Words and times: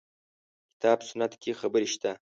کتاب 0.73 0.99
سنت 1.09 1.31
کې 1.41 1.51
خبرې 1.61 1.87
شته. 1.93 2.11